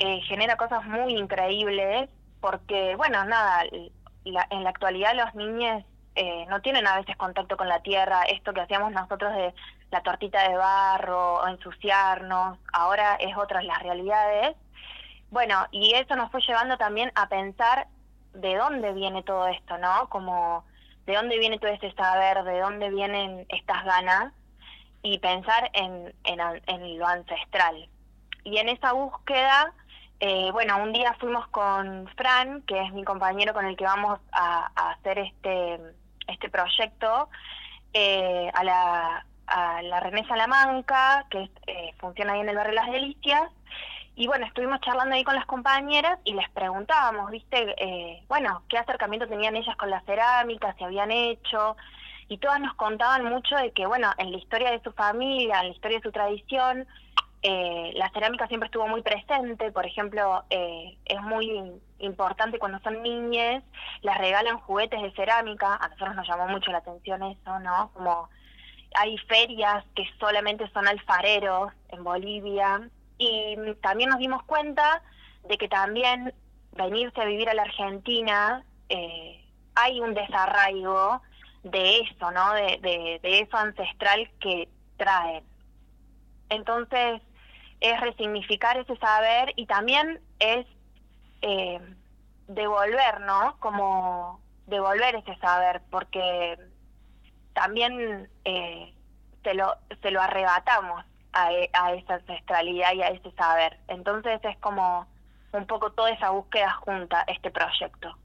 eh, 0.00 0.20
genera 0.28 0.56
cosas 0.58 0.84
muy 0.84 1.16
increíbles, 1.16 2.10
porque, 2.42 2.94
bueno, 2.96 3.24
nada, 3.24 3.62
en 3.64 4.64
la 4.64 4.68
actualidad 4.68 5.14
los 5.14 5.34
niños 5.34 5.82
eh, 6.14 6.46
no 6.48 6.60
tienen 6.60 6.86
a 6.86 6.96
veces 6.96 7.16
contacto 7.16 7.56
con 7.56 7.68
la 7.68 7.80
tierra, 7.80 8.22
esto 8.24 8.52
que 8.52 8.60
hacíamos 8.60 8.92
nosotros 8.92 9.34
de 9.34 9.54
la 9.90 10.02
tortita 10.02 10.48
de 10.48 10.56
barro 10.56 11.36
o 11.36 11.48
ensuciarnos, 11.48 12.58
ahora 12.72 13.16
es 13.16 13.36
otras 13.36 13.64
las 13.64 13.82
realidades 13.82 14.56
bueno, 15.34 15.66
y 15.72 15.94
eso 15.94 16.14
nos 16.14 16.30
fue 16.30 16.40
llevando 16.42 16.76
también 16.76 17.10
a 17.16 17.28
pensar 17.28 17.88
de 18.34 18.54
dónde 18.54 18.92
viene 18.92 19.24
todo 19.24 19.48
esto, 19.48 19.76
¿no? 19.78 20.08
Como 20.08 20.64
de 21.06 21.16
dónde 21.16 21.40
viene 21.40 21.58
todo 21.58 21.72
este 21.72 21.92
saber, 21.94 22.44
de 22.44 22.60
dónde 22.60 22.88
vienen 22.90 23.44
estas 23.48 23.84
ganas 23.84 24.32
y 25.02 25.18
pensar 25.18 25.72
en, 25.72 26.14
en, 26.22 26.98
lo 27.00 27.06
ancestral. 27.08 27.88
Y 28.44 28.58
en 28.58 28.68
esa 28.68 28.92
búsqueda, 28.92 29.72
eh, 30.20 30.52
bueno, 30.52 30.80
un 30.80 30.92
día 30.92 31.16
fuimos 31.18 31.48
con 31.48 32.06
Fran, 32.16 32.62
que 32.62 32.80
es 32.80 32.92
mi 32.92 33.02
compañero 33.02 33.54
con 33.54 33.66
el 33.66 33.76
que 33.76 33.84
vamos 33.84 34.20
a, 34.30 34.70
hacer 34.92 35.18
este, 35.18 35.80
este 36.26 36.48
proyecto, 36.48 37.28
eh, 37.92 38.50
a, 38.54 38.64
la, 38.64 39.26
a 39.46 39.82
la 39.82 40.00
René 40.00 40.26
Salamanca, 40.26 41.26
que 41.30 41.50
eh, 41.66 41.94
funciona 41.98 42.34
ahí 42.34 42.40
en 42.40 42.48
el 42.48 42.56
barrio 42.56 42.74
Las 42.74 42.90
Delicias, 42.90 43.50
y 44.16 44.28
bueno, 44.28 44.46
estuvimos 44.46 44.80
charlando 44.80 45.14
ahí 45.14 45.24
con 45.24 45.34
las 45.34 45.46
compañeras 45.46 46.20
y 46.24 46.34
les 46.34 46.48
preguntábamos, 46.50 47.30
¿viste? 47.32 47.74
Eh, 47.78 48.22
bueno, 48.28 48.62
qué 48.68 48.78
acercamiento 48.78 49.26
tenían 49.26 49.56
ellas 49.56 49.76
con 49.76 49.90
la 49.90 50.00
cerámica, 50.02 50.72
si 50.78 50.84
habían 50.84 51.10
hecho. 51.10 51.76
Y 52.28 52.38
todas 52.38 52.60
nos 52.60 52.74
contaban 52.74 53.24
mucho 53.24 53.56
de 53.56 53.72
que, 53.72 53.86
bueno, 53.86 54.12
en 54.18 54.30
la 54.30 54.38
historia 54.38 54.70
de 54.70 54.80
su 54.82 54.92
familia, 54.92 55.60
en 55.60 55.68
la 55.68 55.74
historia 55.74 55.98
de 55.98 56.02
su 56.02 56.12
tradición, 56.12 56.86
eh, 57.42 57.92
la 57.96 58.08
cerámica 58.10 58.46
siempre 58.46 58.68
estuvo 58.68 58.86
muy 58.86 59.02
presente. 59.02 59.72
Por 59.72 59.84
ejemplo, 59.84 60.44
eh, 60.48 60.96
es 61.04 61.20
muy 61.20 61.72
importante 62.04 62.58
cuando 62.58 62.78
son 62.80 63.02
niñas, 63.02 63.62
les 64.02 64.18
regalan 64.18 64.58
juguetes 64.60 65.00
de 65.02 65.12
cerámica. 65.12 65.76
A 65.76 65.88
nosotros 65.88 66.16
nos 66.16 66.28
llamó 66.28 66.48
mucho 66.48 66.70
la 66.70 66.78
atención 66.78 67.22
eso, 67.22 67.58
¿no? 67.60 67.90
Como 67.94 68.28
hay 68.94 69.18
ferias 69.18 69.84
que 69.94 70.04
solamente 70.20 70.68
son 70.70 70.86
alfareros 70.86 71.72
en 71.88 72.04
Bolivia 72.04 72.88
y 73.18 73.56
también 73.82 74.10
nos 74.10 74.18
dimos 74.18 74.42
cuenta 74.44 75.02
de 75.48 75.58
que 75.58 75.68
también 75.68 76.32
venirse 76.72 77.20
a 77.20 77.24
vivir 77.24 77.48
a 77.48 77.54
la 77.54 77.62
Argentina 77.62 78.64
eh, 78.88 79.44
hay 79.74 80.00
un 80.00 80.14
desarraigo 80.14 81.20
de 81.62 82.00
eso, 82.00 82.30
¿no? 82.30 82.52
De, 82.54 82.78
de, 83.22 83.38
eso 83.40 83.56
ancestral 83.56 84.30
que 84.40 84.68
traen. 84.96 85.44
Entonces, 86.50 87.22
es 87.80 88.00
resignificar 88.00 88.76
ese 88.76 88.96
saber 88.96 89.52
y 89.56 89.66
también 89.66 90.20
es 90.38 90.66
eh, 91.46 91.78
devolver, 92.48 93.20
¿no? 93.20 93.56
Como 93.60 94.40
devolver 94.66 95.16
ese 95.16 95.36
saber, 95.36 95.82
porque 95.90 96.58
también 97.52 98.28
eh, 98.44 98.94
se, 99.42 99.54
lo, 99.54 99.74
se 100.00 100.10
lo 100.10 100.22
arrebatamos 100.22 101.04
e, 101.50 101.70
a, 101.72 101.92
esa 101.92 102.14
ancestralidad 102.14 102.94
y 102.94 103.02
a 103.02 103.08
ese 103.08 103.30
saber. 103.32 103.78
Entonces 103.88 104.40
es 104.42 104.56
como 104.58 105.06
un 105.52 105.66
poco 105.66 105.92
toda 105.92 106.10
esa 106.10 106.30
búsqueda 106.30 106.72
junta 106.72 107.24
este 107.26 107.50
proyecto. 107.50 108.16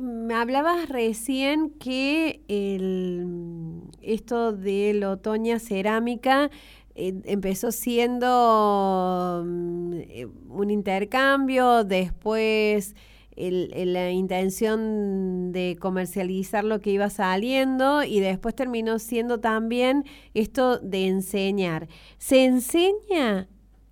Me 0.00 0.34
hablabas 0.34 0.88
recién 0.88 1.70
que 1.78 2.40
el, 2.48 3.82
esto 4.00 4.52
de 4.52 4.94
la 4.94 5.10
otoña 5.10 5.58
cerámica 5.58 6.50
empezó 6.94 7.72
siendo 7.72 9.42
mm, 9.44 9.92
eh, 9.94 10.26
un 10.48 10.70
intercambio, 10.70 11.84
después 11.84 12.94
el, 13.36 13.92
la 13.92 14.10
intención 14.10 15.52
de 15.52 15.76
comercializar 15.80 16.64
lo 16.64 16.80
que 16.80 16.90
iba 16.90 17.08
saliendo 17.10 18.02
y 18.02 18.20
después 18.20 18.54
terminó 18.54 18.98
siendo 18.98 19.40
también 19.40 20.04
esto 20.34 20.78
de 20.78 21.06
enseñar. 21.06 21.88
¿Se 22.18 22.44
enseña 22.44 23.48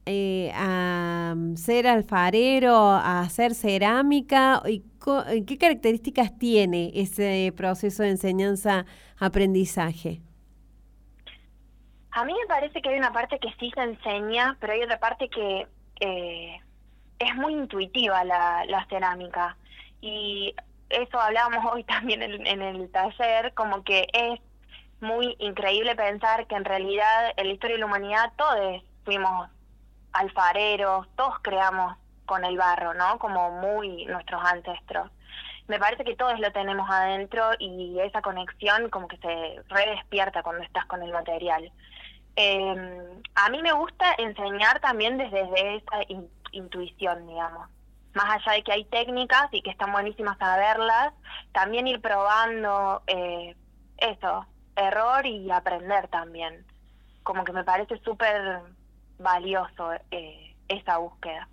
eh, 0.07 0.51
a 0.55 1.35
ser 1.57 1.87
alfarero, 1.87 2.75
a 2.77 3.21
hacer 3.21 3.55
cerámica? 3.55 4.63
¿Y 4.69 4.85
¿Qué 5.47 5.59
características 5.59 6.39
tiene 6.39 6.93
ese 6.95 7.53
proceso 7.57 8.03
de 8.03 8.11
enseñanza-aprendizaje? 8.11 10.21
A 12.21 12.25
mí 12.25 12.35
me 12.35 12.47
parece 12.47 12.83
que 12.83 12.91
hay 12.91 12.99
una 12.99 13.13
parte 13.13 13.39
que 13.39 13.53
sí 13.59 13.73
se 13.75 13.83
enseña, 13.83 14.57
pero 14.61 14.75
hay 14.75 14.83
otra 14.83 14.99
parte 14.99 15.29
que... 15.29 15.67
Eh, 16.01 16.61
es 17.21 17.35
muy 17.37 17.53
intuitiva 17.53 18.25
la, 18.25 18.65
la 18.67 18.87
cerámica 18.87 19.57
y 20.01 20.55
eso 20.89 21.21
hablábamos 21.21 21.65
hoy 21.73 21.85
también 21.85 22.23
en, 22.23 22.63
el 22.63 22.91
taller, 22.91 23.55
como 23.55 23.85
que 23.85 24.09
es 24.13 24.41
muy 25.01 25.37
increíble 25.39 25.95
pensar 25.95 26.47
que 26.47 26.57
en 26.57 26.65
realidad 26.65 27.33
en 27.37 27.47
la 27.47 27.53
historia 27.53 27.77
de 27.77 27.81
la 27.81 27.87
humanidad 27.87 28.33
todos 28.37 28.83
fuimos 29.05 29.49
alfareros, 30.13 31.07
todos 31.17 31.39
creamos 31.41 31.97
con 32.27 32.45
el 32.45 32.57
barro, 32.57 32.95
¿no? 32.95 33.19
Como 33.19 33.51
muy 33.51 34.07
nuestros 34.07 34.43
ancestros. 34.45 35.11
Me 35.69 35.79
parece 35.79 36.05
que 36.05 36.17
todos 36.17 36.39
lo 36.41 36.51
tenemos 36.53 36.89
adentro 36.91 37.51
y 37.59 37.99
esa 38.01 38.23
conexión 38.23 38.91
como 38.91 39.09
que 39.09 39.17
se 39.19 39.63
redespierta 39.69 40.43
cuando 40.43 40.65
estás 40.65 40.85
con 40.87 41.03
el 41.03 41.13
material. 41.13 41.71
Eh, 42.43 43.21
a 43.35 43.51
mí 43.51 43.61
me 43.61 43.73
gusta 43.73 44.15
enseñar 44.17 44.81
también 44.81 45.19
desde, 45.19 45.45
desde 45.45 45.77
esa 45.77 45.99
intuición, 46.53 47.27
digamos. 47.27 47.69
Más 48.15 48.31
allá 48.31 48.53
de 48.57 48.63
que 48.63 48.73
hay 48.73 48.85
técnicas 48.87 49.49
y 49.53 49.61
que 49.61 49.69
están 49.69 49.93
buenísimas 49.93 50.39
saberlas, 50.39 51.13
también 51.53 51.87
ir 51.87 52.01
probando 52.01 53.03
eh, 53.07 53.55
eso, 53.99 54.47
error 54.75 55.27
y 55.27 55.51
aprender 55.51 56.09
también. 56.09 56.65
Como 57.25 57.45
que 57.45 57.53
me 57.53 57.63
parece 57.63 57.99
súper 57.99 58.63
valioso 59.19 59.93
eh, 60.11 60.57
esa 60.69 60.97
búsqueda. 60.97 61.47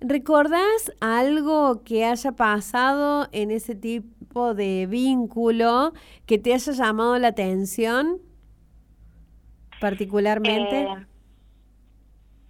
¿Recordás 0.00 0.92
algo 1.00 1.82
que 1.84 2.04
haya 2.04 2.32
pasado 2.32 3.28
en 3.32 3.50
ese 3.50 3.74
tipo 3.74 4.52
de 4.52 4.86
vínculo 4.86 5.94
que 6.26 6.38
te 6.38 6.52
haya 6.52 6.72
llamado 6.72 7.18
la 7.18 7.28
atención 7.28 8.20
particularmente? 9.82 10.82
Eh, 10.82 11.06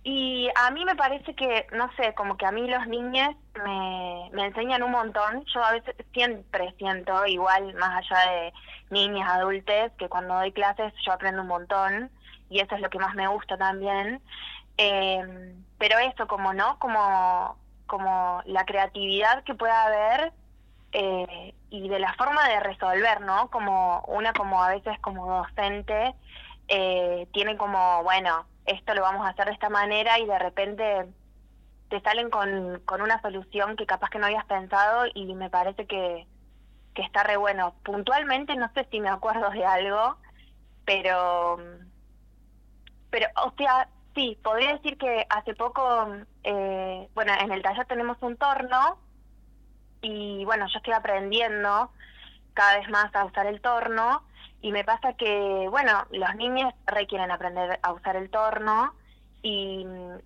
y 0.05 0.49
a 0.55 0.71
mí 0.71 0.85
me 0.85 0.95
parece 0.97 1.35
que, 1.35 1.67
no 1.73 1.91
sé, 1.97 2.13
como 2.15 2.37
que 2.37 2.45
a 2.45 2.53
mí 2.53 2.69
los 2.69 2.87
niños 2.87 3.35
me, 3.65 4.29
me 4.33 4.47
enseñan 4.47 4.83
un 4.83 4.91
montón. 4.91 5.45
Yo 5.55 5.65
a 5.65 5.73
veces 5.73 5.95
siempre 6.13 6.75
siento, 6.77 7.25
igual 7.27 7.73
más 7.75 8.05
allá 8.05 8.31
de 8.31 8.53
niñas, 8.91 9.29
adultos, 9.31 9.93
que 9.99 10.09
cuando 10.09 10.35
doy 10.35 10.53
clases 10.53 10.93
yo 11.07 11.13
aprendo 11.13 11.43
un 11.43 11.49
montón 11.49 12.11
y 12.51 12.61
eso 12.61 12.75
es 12.75 12.83
lo 12.83 12.91
que 12.91 12.99
más 12.99 13.15
me 13.15 13.29
gusta 13.29 13.57
también. 13.57 14.21
Eh, 14.77 15.55
pero 15.79 15.99
eso, 15.99 16.27
como 16.27 16.53
no, 16.53 16.79
como, 16.79 17.57
como 17.87 18.43
la 18.45 18.65
creatividad 18.67 19.45
que 19.45 19.55
pueda 19.55 19.85
haber 19.85 20.33
eh, 20.93 21.55
y 21.71 21.89
de 21.89 21.99
la 21.99 22.13
forma 22.15 22.47
de 22.49 22.61
resolver, 22.61 23.21
¿no? 23.23 23.49
Como 23.51 24.01
una 24.09 24.33
como 24.33 24.63
a 24.63 24.71
veces 24.71 24.99
como 25.01 25.27
docente 25.27 26.15
eh, 26.75 27.29
tiene 27.35 27.59
como, 27.59 28.03
bueno, 28.03 28.47
esto 28.65 28.95
lo 28.95 29.03
vamos 29.03 29.27
a 29.27 29.31
hacer 29.31 29.45
de 29.45 29.53
esta 29.53 29.69
manera 29.69 30.19
y 30.19 30.25
de 30.25 30.39
repente 30.39 31.07
te 31.91 32.01
salen 32.01 32.31
con, 32.31 32.81
con 32.87 33.03
una 33.03 33.21
solución 33.21 33.77
que 33.77 33.85
capaz 33.85 34.09
que 34.09 34.19
no 34.19 34.25
habías 34.25 34.47
pensado 34.47 35.05
y 35.13 35.35
me 35.35 35.51
parece 35.51 35.87
que, 35.87 36.27
que 36.95 37.03
está 37.03 37.25
re 37.25 37.37
bueno. 37.37 37.75
Puntualmente 37.85 38.57
no 38.57 38.71
sé 38.73 38.89
si 38.91 39.01
me 39.01 39.11
acuerdo 39.11 39.51
de 39.51 39.67
algo, 39.67 40.17
pero, 40.87 41.59
pero 43.11 43.27
o 43.45 43.53
sea, 43.59 43.89
sí, 44.15 44.39
podría 44.43 44.73
decir 44.73 44.97
que 44.97 45.27
hace 45.29 45.55
poco, 45.55 46.09
eh, 46.43 47.07
bueno, 47.15 47.35
en 47.39 47.53
el 47.53 47.61
taller 47.61 47.85
tenemos 47.85 48.17
un 48.23 48.39
torno 48.39 48.97
y 50.01 50.43
bueno, 50.47 50.67
yo 50.73 50.79
estoy 50.79 50.95
aprendiendo 50.95 51.91
cada 52.55 52.79
vez 52.79 52.89
más 52.89 53.15
a 53.15 53.27
usar 53.27 53.45
el 53.45 53.61
torno 53.61 54.23
y 54.63 54.71
me 54.73 54.85
pasa 54.85 55.13
que, 55.15 55.67
bueno, 55.69 56.07
los 56.11 56.35
niños 56.37 56.73
requieren 56.87 57.31
aprender 57.31 57.81
a 57.83 57.93
usar 57.93 58.17
el 58.17 58.31
torno 58.31 58.95
y 59.43 59.85
mm, 59.85 60.19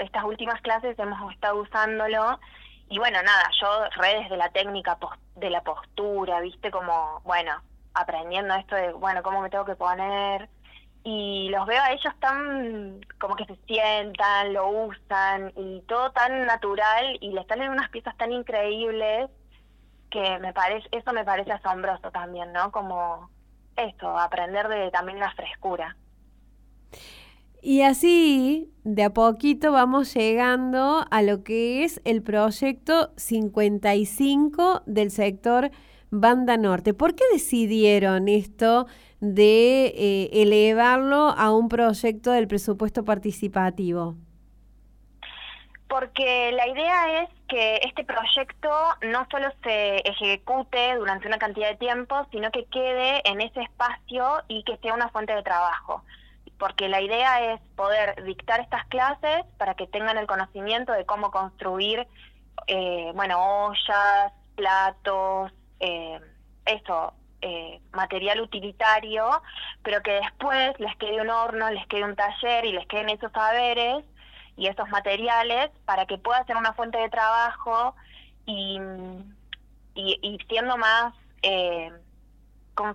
estas 0.00 0.24
últimas 0.24 0.60
clases 0.60 0.98
hemos 0.98 1.32
estado 1.32 1.60
usándolo. 1.60 2.40
Y 2.88 2.98
bueno, 2.98 3.22
nada, 3.22 3.48
yo 3.60 3.84
redes 3.96 4.28
de 4.28 4.36
la 4.36 4.50
técnica 4.50 4.98
de 5.36 5.50
la 5.50 5.62
postura, 5.62 6.40
viste, 6.40 6.72
como, 6.72 7.20
bueno, 7.24 7.52
aprendiendo 7.94 8.54
esto 8.54 8.74
de, 8.74 8.92
bueno, 8.92 9.22
cómo 9.22 9.40
me 9.40 9.50
tengo 9.50 9.64
que 9.64 9.76
poner 9.76 10.48
y 11.02 11.48
los 11.50 11.66
veo 11.66 11.82
a 11.82 11.92
ellos 11.92 12.12
tan 12.18 13.00
como 13.18 13.36
que 13.36 13.46
se 13.46 13.56
sientan, 13.66 14.52
lo 14.52 14.68
usan 14.68 15.52
y 15.56 15.80
todo 15.82 16.10
tan 16.12 16.44
natural 16.46 17.16
y 17.20 17.32
les 17.32 17.46
salen 17.46 17.70
unas 17.70 17.88
piezas 17.88 18.16
tan 18.16 18.32
increíbles 18.32 19.30
que 20.10 20.38
me 20.40 20.52
parece, 20.52 20.88
eso 20.92 21.12
me 21.12 21.24
parece 21.24 21.52
asombroso 21.52 22.10
también, 22.10 22.52
¿no? 22.52 22.70
Como 22.72 23.30
esto, 23.76 24.18
aprender 24.18 24.68
de 24.68 24.90
también 24.90 25.18
la 25.18 25.32
frescura. 25.32 25.96
Y 27.62 27.82
así, 27.82 28.72
de 28.84 29.04
a 29.04 29.10
poquito 29.10 29.72
vamos 29.72 30.14
llegando 30.14 31.04
a 31.10 31.22
lo 31.22 31.44
que 31.44 31.84
es 31.84 32.00
el 32.04 32.22
proyecto 32.22 33.12
55 33.16 34.82
del 34.86 35.10
sector 35.10 35.70
Banda 36.10 36.56
Norte. 36.56 36.94
¿Por 36.94 37.14
qué 37.14 37.24
decidieron 37.32 38.28
esto 38.28 38.86
de 39.20 39.86
eh, 39.94 40.30
elevarlo 40.32 41.34
a 41.36 41.54
un 41.54 41.68
proyecto 41.68 42.32
del 42.32 42.48
presupuesto 42.48 43.04
participativo? 43.04 44.16
Porque 45.86 46.52
la 46.52 46.66
idea 46.68 47.22
es 47.22 47.28
que 47.50 47.80
este 47.82 48.04
proyecto 48.04 48.70
no 49.02 49.26
solo 49.28 49.48
se 49.64 49.96
ejecute 50.08 50.94
durante 50.94 51.26
una 51.26 51.38
cantidad 51.38 51.68
de 51.68 51.76
tiempo, 51.76 52.24
sino 52.30 52.50
que 52.52 52.64
quede 52.66 53.28
en 53.28 53.40
ese 53.40 53.62
espacio 53.62 54.42
y 54.46 54.62
que 54.62 54.76
sea 54.76 54.94
una 54.94 55.08
fuente 55.08 55.34
de 55.34 55.42
trabajo. 55.42 56.04
Porque 56.58 56.88
la 56.88 57.00
idea 57.00 57.52
es 57.52 57.60
poder 57.74 58.22
dictar 58.22 58.60
estas 58.60 58.86
clases 58.86 59.44
para 59.58 59.74
que 59.74 59.88
tengan 59.88 60.16
el 60.16 60.28
conocimiento 60.28 60.92
de 60.92 61.04
cómo 61.04 61.32
construir, 61.32 62.06
eh, 62.68 63.10
bueno, 63.16 63.66
ollas, 63.66 64.32
platos, 64.54 65.52
eh, 65.80 66.20
eso, 66.66 67.14
eh, 67.42 67.80
material 67.92 68.42
utilitario, 68.42 69.42
pero 69.82 70.02
que 70.02 70.12
después 70.12 70.78
les 70.78 70.94
quede 70.98 71.20
un 71.20 71.30
horno, 71.30 71.68
les 71.70 71.84
quede 71.88 72.04
un 72.04 72.14
taller 72.14 72.64
y 72.64 72.72
les 72.72 72.86
queden 72.86 73.08
esos 73.08 73.32
saberes 73.32 74.04
y 74.60 74.66
esos 74.66 74.90
materiales 74.90 75.70
para 75.86 76.04
que 76.04 76.18
pueda 76.18 76.44
ser 76.44 76.58
una 76.58 76.74
fuente 76.74 76.98
de 76.98 77.08
trabajo 77.08 77.96
y, 78.44 78.78
y, 79.94 80.38
siendo 80.50 80.76
más, 80.76 81.14
eh, 81.40 81.90
¿cómo, 82.74 82.94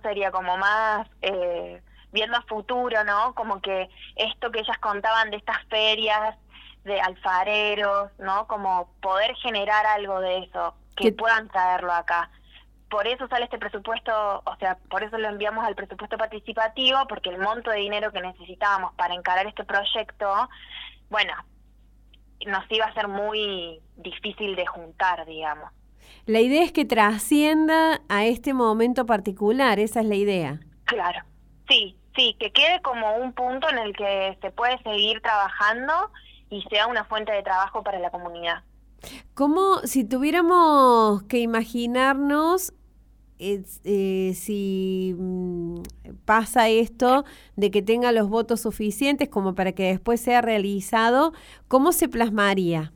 sería? 0.00 0.30
Como 0.30 0.56
más 0.56 1.06
eh, 1.20 1.82
viendo 2.10 2.38
a 2.38 2.42
futuro, 2.42 3.04
¿no? 3.04 3.34
Como 3.34 3.60
que 3.60 3.90
esto 4.16 4.50
que 4.50 4.60
ellas 4.60 4.78
contaban 4.78 5.30
de 5.30 5.36
estas 5.36 5.62
ferias 5.66 6.38
de 6.84 6.98
alfareros, 7.02 8.10
¿no? 8.18 8.46
Como 8.46 8.88
poder 9.02 9.34
generar 9.36 9.84
algo 9.84 10.20
de 10.20 10.38
eso, 10.38 10.74
que 10.96 11.12
puedan 11.12 11.48
traerlo 11.48 11.92
acá 11.92 12.30
por 12.94 13.08
eso 13.08 13.26
sale 13.26 13.46
este 13.46 13.58
presupuesto, 13.58 14.40
o 14.44 14.56
sea, 14.60 14.78
por 14.88 15.02
eso 15.02 15.18
lo 15.18 15.26
enviamos 15.26 15.64
al 15.64 15.74
presupuesto 15.74 16.16
participativo, 16.16 17.08
porque 17.08 17.30
el 17.30 17.38
monto 17.38 17.70
de 17.70 17.78
dinero 17.78 18.12
que 18.12 18.20
necesitábamos 18.20 18.94
para 18.94 19.14
encarar 19.14 19.48
este 19.48 19.64
proyecto 19.64 20.48
bueno, 21.10 21.32
nos 22.46 22.64
iba 22.70 22.86
a 22.86 22.94
ser 22.94 23.08
muy 23.08 23.80
difícil 23.96 24.56
de 24.56 24.66
juntar, 24.66 25.24
digamos. 25.26 25.70
La 26.26 26.40
idea 26.40 26.62
es 26.62 26.72
que 26.72 26.84
trascienda 26.84 28.00
a 28.08 28.24
este 28.24 28.54
momento 28.54 29.06
particular, 29.06 29.78
esa 29.78 30.00
es 30.00 30.06
la 30.06 30.14
idea. 30.14 30.60
Claro, 30.84 31.20
sí, 31.68 31.96
sí, 32.16 32.36
que 32.38 32.52
quede 32.52 32.80
como 32.82 33.16
un 33.16 33.32
punto 33.32 33.68
en 33.68 33.78
el 33.78 33.96
que 33.96 34.38
se 34.40 34.50
puede 34.50 34.82
seguir 34.82 35.20
trabajando 35.20 35.92
y 36.50 36.62
sea 36.70 36.86
una 36.86 37.04
fuente 37.04 37.32
de 37.32 37.42
trabajo 37.42 37.82
para 37.82 37.98
la 37.98 38.10
comunidad. 38.10 38.62
Como 39.34 39.78
si 39.84 40.04
tuviéramos 40.04 41.22
que 41.24 41.38
imaginarnos 41.38 42.72
eh, 43.38 44.32
si 44.34 45.14
mm, 45.18 45.82
pasa 46.24 46.68
esto 46.68 47.24
de 47.56 47.70
que 47.70 47.82
tenga 47.82 48.12
los 48.12 48.28
votos 48.28 48.60
suficientes 48.60 49.28
como 49.28 49.54
para 49.54 49.72
que 49.72 49.84
después 49.84 50.20
sea 50.20 50.40
realizado, 50.40 51.32
¿cómo 51.68 51.92
se 51.92 52.08
plasmaría? 52.08 52.92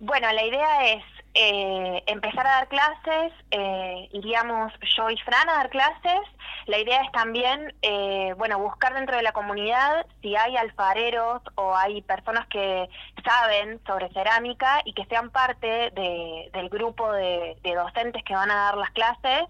Bueno, 0.00 0.32
la 0.32 0.46
idea 0.46 0.92
es 0.94 1.02
eh, 1.40 2.02
empezar 2.08 2.44
a 2.48 2.50
dar 2.50 2.68
clases, 2.68 3.32
eh, 3.52 4.08
iríamos 4.12 4.72
yo 4.96 5.08
y 5.08 5.16
Fran 5.18 5.48
a 5.48 5.58
dar 5.58 5.70
clases. 5.70 6.20
La 6.66 6.78
idea 6.78 7.00
es 7.02 7.12
también, 7.12 7.72
eh, 7.80 8.34
bueno, 8.36 8.58
buscar 8.58 8.92
dentro 8.92 9.16
de 9.16 9.22
la 9.22 9.30
comunidad 9.30 10.04
si 10.20 10.34
hay 10.34 10.56
alfareros 10.56 11.40
o 11.54 11.76
hay 11.76 12.02
personas 12.02 12.48
que 12.48 12.88
saben 13.24 13.80
sobre 13.86 14.08
cerámica 14.08 14.80
y 14.84 14.94
que 14.94 15.04
sean 15.04 15.30
parte 15.30 15.92
del 15.92 16.68
grupo 16.70 17.12
de, 17.12 17.56
de, 17.62 17.74
docentes 17.76 18.24
que 18.24 18.34
van 18.34 18.50
a 18.50 18.56
dar 18.56 18.76
las 18.76 18.90
clases. 18.90 19.44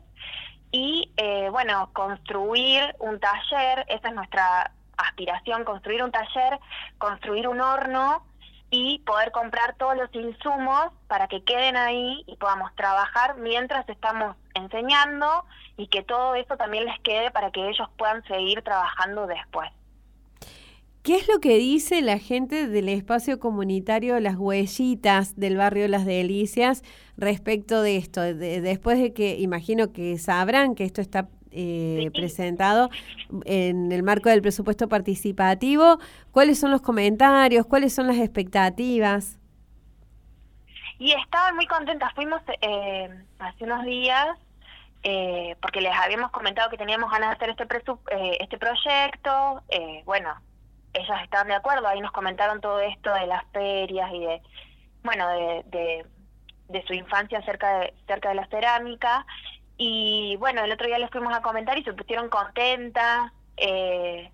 Y, 0.71 1.11
bueno, 1.50 1.88
construir 1.95 2.95
un 2.99 3.18
taller, 3.18 3.87
esa 3.88 4.09
es 4.09 4.14
nuestra 4.14 4.73
aspiración, 4.99 5.64
construir 5.64 6.02
un 6.02 6.12
taller, 6.12 6.61
construir 6.99 7.49
un 7.49 7.62
horno 7.62 8.23
y 8.71 8.99
poder 9.01 9.33
comprar 9.33 9.77
todos 9.77 9.97
los 9.97 10.15
insumos 10.15 10.93
para 11.07 11.27
que 11.29 11.43
queden 11.43 11.77
ahí 11.77 12.23
y 12.27 12.37
podamos 12.37 12.75
trabajar 12.75 13.37
mientras 13.39 13.89
estamos 13.89 14.37
enseñando 14.54 15.45
y 15.76 15.87
que 15.87 16.02
todo 16.02 16.35
eso 16.35 16.57
también 16.57 16.85
les 16.85 16.99
quede 17.00 17.31
para 17.31 17.50
que 17.50 17.69
ellos 17.69 17.89
puedan 17.97 18.23
seguir 18.25 18.63
trabajando 18.63 19.26
después. 19.26 19.71
¿Qué 21.02 21.17
es 21.17 21.28
lo 21.28 21.41
que 21.41 21.57
dice 21.57 22.02
la 22.02 22.19
gente 22.19 22.69
del 22.69 22.91
espacio 22.91 23.39
comunitario 23.39 24.21
Las 24.21 24.37
Huellitas 24.37 25.37
del 25.37 25.57
barrio 25.57 25.89
Las 25.89 26.04
Delicias 26.04 26.83
respecto 27.17 27.81
de 27.81 27.97
esto? 27.97 28.21
después 28.21 28.99
de 28.99 29.15
que 29.15 29.39
imagino 29.39 29.93
que 29.93 30.19
sabrán 30.19 30.75
que 30.75 30.85
esto 30.85 31.00
está 31.00 31.28
eh, 31.52 32.11
presentado 32.15 32.91
en 33.45 33.93
el 33.93 34.02
marco 34.02 34.28
del 34.28 34.43
presupuesto 34.43 34.89
participativo. 34.89 35.99
¿Cuáles 36.32 36.58
son 36.58 36.71
los 36.71 36.82
comentarios? 36.82 37.67
¿Cuáles 37.67 37.95
son 37.95 38.06
las 38.06 38.19
expectativas? 38.19 39.39
Y 40.99 41.13
estaban 41.13 41.54
muy 41.54 41.67
contentas. 41.67 42.13
Fuimos 42.15 42.43
eh, 42.61 43.08
hace 43.39 43.65
unos 43.65 43.84
días 43.84 44.37
eh, 45.04 45.54
porque 45.63 45.80
les 45.80 45.97
habíamos 45.97 46.30
comentado 46.32 46.71
que 46.71 46.76
teníamos 46.76 47.11
ganas 47.11 47.30
de 47.30 47.37
hacer 47.37 47.50
este, 47.50 47.93
eh, 48.11 48.39
este 48.41 48.58
proyecto. 48.58 49.63
bueno, 50.04 50.34
ellas 50.93 51.23
estaban 51.23 51.49
de 51.49 51.54
acuerdo. 51.54 51.87
Ahí 51.87 52.00
nos 52.00 52.11
comentaron 52.13 52.61
todo 52.61 52.80
esto 52.80 53.15
de 53.15 53.26
las 53.26 53.45
ferias 53.52 54.11
y 54.13 54.19
de, 54.19 54.43
bueno, 55.04 55.28
de, 55.28 55.63
de, 55.67 56.06
de 56.69 56.87
su 56.87 56.95
infancia 56.95 57.41
cerca 57.43 57.78
de, 57.78 57.95
cerca 58.08 58.30
de 58.30 58.34
la 58.34 58.47
cerámica. 58.49 59.25
Y 59.78 60.36
bueno, 60.36 60.64
el 60.64 60.73
otro 60.73 60.88
día 60.88 60.99
les 60.99 61.10
fuimos 61.10 61.32
a 61.32 61.41
comentar 61.41 61.78
y 61.78 61.84
se 61.84 61.93
pusieron 61.93 62.28
contentas. 62.28 63.32
Eh, 63.56 64.30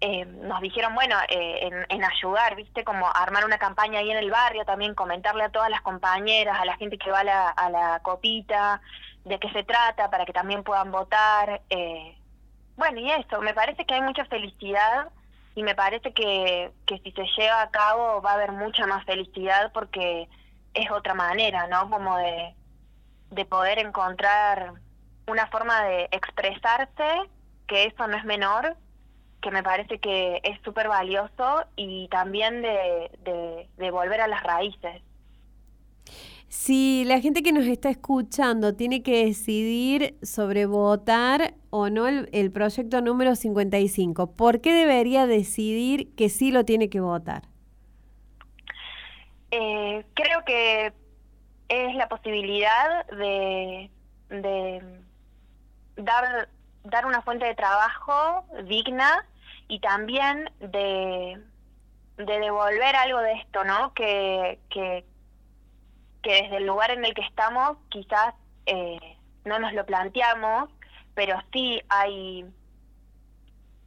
eh, 0.00 0.24
nos 0.24 0.60
dijeron, 0.60 0.96
bueno, 0.96 1.14
eh, 1.28 1.70
en, 1.88 2.04
ayudar, 2.04 2.56
¿viste? 2.56 2.82
Como 2.82 3.06
armar 3.08 3.44
una 3.44 3.58
campaña 3.58 4.00
ahí 4.00 4.10
en 4.10 4.18
el 4.18 4.30
barrio, 4.32 4.64
también 4.64 4.94
comentarle 4.94 5.44
a 5.44 5.50
todas 5.50 5.70
las 5.70 5.80
compañeras, 5.82 6.58
a 6.58 6.64
la 6.64 6.76
gente 6.76 6.98
que 6.98 7.10
va 7.10 7.20
a 7.20 7.24
la, 7.24 7.48
a 7.50 7.70
la 7.70 8.00
copita, 8.00 8.80
de 9.24 9.38
qué 9.38 9.48
se 9.50 9.62
trata, 9.62 10.10
para 10.10 10.24
que 10.26 10.32
también 10.32 10.64
puedan 10.64 10.90
votar. 10.90 11.62
bueno, 12.76 13.00
y 13.00 13.10
eso, 13.12 13.40
me 13.40 13.54
parece 13.54 13.84
que 13.86 13.94
hay 13.94 14.00
mucha 14.02 14.24
felicidad 14.24 15.08
y 15.54 15.62
me 15.62 15.74
parece 15.76 16.12
que, 16.12 16.72
que 16.86 16.98
si 16.98 17.12
se 17.12 17.24
lleva 17.36 17.62
a 17.62 17.70
cabo 17.70 18.22
va 18.22 18.32
a 18.32 18.34
haber 18.34 18.52
mucha 18.52 18.86
más 18.86 19.04
felicidad 19.04 19.72
porque 19.72 20.28
es 20.74 20.90
otra 20.90 21.14
manera, 21.14 21.66
¿no? 21.68 21.90
Como 21.90 22.16
de, 22.18 22.54
de 23.30 23.44
poder 23.44 23.78
encontrar 23.78 24.74
una 25.26 25.46
forma 25.48 25.84
de 25.84 26.08
expresarse, 26.10 27.30
que 27.66 27.84
eso 27.84 28.06
no 28.06 28.16
es 28.16 28.24
menor, 28.24 28.76
que 29.40 29.50
me 29.50 29.62
parece 29.62 29.98
que 29.98 30.40
es 30.42 30.60
súper 30.64 30.88
valioso 30.88 31.64
y 31.76 32.08
también 32.08 32.62
de, 32.62 33.68
de, 33.76 33.90
volver 33.90 34.20
a 34.20 34.28
las 34.28 34.42
raíces. 34.42 35.02
Si 36.48 37.04
la 37.04 37.20
gente 37.20 37.42
que 37.42 37.52
nos 37.52 37.66
está 37.66 37.90
escuchando 37.90 38.74
tiene 38.74 39.02
que 39.02 39.26
decidir 39.26 40.16
sobre 40.22 40.64
votar 40.64 41.54
o 41.70 41.90
no 41.90 42.06
el, 42.08 42.28
el, 42.32 42.50
proyecto 42.50 43.02
número 43.02 43.36
55, 43.36 44.32
¿por 44.34 44.60
qué 44.62 44.72
debería 44.72 45.26
decidir 45.26 46.14
que 46.14 46.30
sí 46.30 46.50
lo 46.50 46.64
tiene 46.64 46.88
que 46.88 47.00
votar? 47.00 47.42
Eh, 49.50 50.04
creo 50.14 50.44
que 50.44 50.92
es 51.68 51.94
la 51.94 52.08
posibilidad 52.08 53.06
de, 53.06 53.90
de 54.28 55.00
dar, 55.96 56.48
dar 56.84 57.06
una 57.06 57.22
fuente 57.22 57.46
de 57.46 57.54
trabajo 57.54 58.44
digna 58.64 59.26
y 59.68 59.80
también 59.80 60.50
de, 60.60 61.40
de 62.16 62.38
devolver 62.38 62.96
algo 62.96 63.20
de 63.20 63.32
esto, 63.34 63.64
¿no? 63.64 63.92
Que, 63.94 64.58
que, 64.70 65.04
que 66.22 66.42
desde 66.42 66.56
el 66.56 66.66
lugar 66.66 66.90
en 66.90 67.04
el 67.04 67.14
que 67.14 67.22
estamos 67.22 67.76
quizás 67.90 68.34
eh, 68.66 69.16
no 69.44 69.58
nos 69.58 69.72
lo 69.74 69.84
planteamos, 69.84 70.70
pero 71.14 71.38
sí 71.52 71.80
hay, 71.88 72.46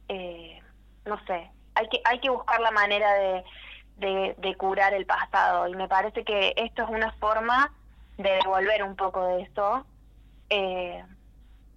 eh, 0.08 0.60
no 1.04 1.18
sé, 1.26 1.50
hay 1.74 1.88
que, 1.88 2.00
hay 2.04 2.20
que 2.20 2.30
buscar 2.30 2.60
la 2.60 2.70
manera 2.70 3.12
de, 3.14 3.44
de, 3.96 4.54
curar 4.58 4.94
el 4.94 5.06
pasado. 5.06 5.68
Y 5.68 5.74
me 5.74 5.88
parece 5.88 6.24
que 6.24 6.52
esto 6.56 6.82
es 6.82 6.88
una 6.88 7.12
forma 7.12 7.72
de 8.18 8.30
devolver 8.42 8.82
un 8.82 8.96
poco 8.96 9.26
de 9.26 9.42
eso 9.42 9.86
eh, 10.50 11.04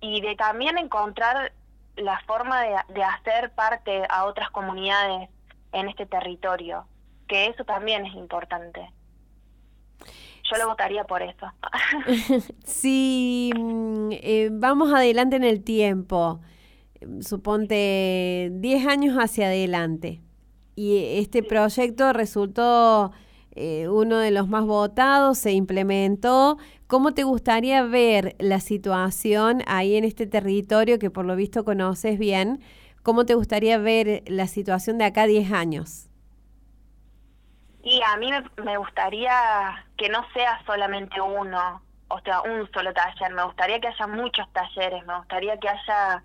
y 0.01 0.21
de 0.21 0.35
también 0.35 0.77
encontrar 0.77 1.53
la 1.95 2.19
forma 2.27 2.61
de, 2.61 2.75
de, 2.89 3.03
hacer 3.03 3.51
parte 3.51 4.03
a 4.09 4.25
otras 4.25 4.49
comunidades 4.49 5.29
en 5.71 5.87
este 5.87 6.05
territorio, 6.05 6.85
que 7.27 7.47
eso 7.47 7.63
también 7.63 8.05
es 8.05 8.13
importante. 8.15 8.91
Yo 10.51 10.57
lo 10.57 10.67
votaría 10.67 11.05
por 11.05 11.21
eso. 11.21 11.51
si 12.63 13.51
mm, 13.55 14.09
eh, 14.11 14.49
vamos 14.51 14.93
adelante 14.93 15.35
en 15.35 15.43
el 15.43 15.63
tiempo, 15.63 16.39
suponte 17.21 18.49
10 18.51 18.87
años 18.87 19.17
hacia 19.17 19.47
adelante, 19.47 20.21
y 20.75 21.19
este 21.19 21.41
proyecto 21.41 22.11
resultó 22.13 23.11
eh, 23.55 23.87
uno 23.87 24.17
de 24.17 24.31
los 24.31 24.49
más 24.49 24.65
votados, 24.65 25.37
se 25.37 25.53
implementó. 25.53 26.57
¿Cómo 26.87 27.13
te 27.13 27.23
gustaría 27.23 27.83
ver 27.83 28.35
la 28.37 28.59
situación 28.59 29.63
ahí 29.65 29.95
en 29.95 30.03
este 30.03 30.27
territorio 30.27 30.99
que 30.99 31.09
por 31.09 31.25
lo 31.25 31.35
visto 31.35 31.63
conoces 31.63 32.19
bien? 32.19 32.61
¿Cómo 33.01 33.25
te 33.25 33.33
gustaría 33.35 33.77
ver 33.77 34.23
la 34.27 34.47
situación 34.47 34.97
de 34.97 35.05
acá 35.05 35.23
a 35.23 35.27
10 35.27 35.51
años? 35.53 36.09
Y 37.81 38.01
a 38.01 38.17
mí 38.17 38.29
me, 38.63 38.77
gustaría 38.77 39.85
que 39.95 40.09
no 40.09 40.25
sea 40.33 40.59
solamente 40.65 41.21
uno, 41.21 41.81
o 42.09 42.19
sea, 42.21 42.41
un 42.41 42.69
solo 42.73 42.91
taller. 42.93 43.31
Me 43.33 43.43
gustaría 43.43 43.79
que 43.79 43.87
haya 43.87 44.07
muchos 44.07 44.51
talleres, 44.51 45.05
me 45.05 45.15
gustaría 45.17 45.57
que 45.59 45.69
haya 45.69 46.23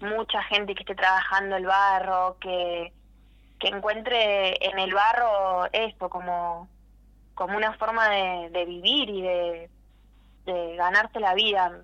mucha 0.00 0.42
gente 0.44 0.74
que 0.74 0.80
esté 0.80 0.94
trabajando 0.94 1.56
el 1.56 1.66
barro, 1.66 2.38
que, 2.40 2.92
que 3.62 3.68
encuentre 3.68 4.56
en 4.60 4.76
el 4.80 4.92
barro 4.92 5.66
esto 5.70 6.10
como, 6.10 6.68
como 7.34 7.56
una 7.56 7.72
forma 7.74 8.08
de, 8.08 8.64
vivir 8.66 9.08
y 9.08 9.22
de, 9.22 9.70
de 10.46 10.76
ganarse 10.76 11.20
la 11.20 11.32
vida. 11.34 11.80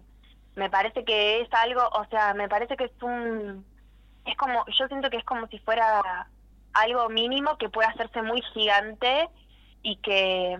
Me 0.57 0.69
parece 0.71 1.05
que 1.05 1.41
es 1.41 1.49
algo, 1.53 1.89
o 1.93 2.05
sea, 2.07 2.35
me 2.35 2.49
parece 2.49 2.77
que 2.77 2.87
es 2.87 3.03
un, 3.03 3.65
es 4.25 4.37
como, 4.37 4.65
yo 4.67 4.89
siento 4.89 5.09
que 5.09 5.19
es 5.19 5.25
como 5.25 5.47
si 5.47 5.61
fuera 5.61 6.27
algo 6.73 7.09
mínimo 7.11 7.57
que 7.59 7.69
puede 7.69 7.87
hacerse 7.87 8.23
muy 8.23 8.43
gigante 8.55 9.29
y 9.83 9.97
que, 9.99 10.59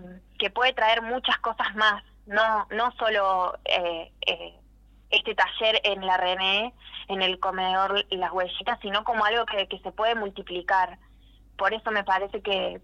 puede 0.53 0.71
traer 0.71 1.01
muchas 1.01 1.37
cosas 1.39 1.75
más, 1.75 2.01
no, 2.27 2.65
no 2.71 2.93
solo 2.93 3.59
eh, 3.65 4.13
eh, 4.25 4.55
este 5.09 5.35
taller 5.35 5.81
en 5.83 6.05
la 6.05 6.15
René, 6.15 6.73
en 7.09 7.21
el 7.21 7.39
comedor 7.39 8.05
las 8.11 8.31
huellitas, 8.31 8.79
sino 8.81 9.03
como 9.03 9.25
algo 9.25 9.45
que, 9.45 9.67
se 9.83 9.91
puede 9.91 10.15
multiplicar. 10.15 10.97
Por 11.59 11.73
eso 11.73 11.91
me 11.91 12.03
parece 12.03 12.41
que 12.41 12.81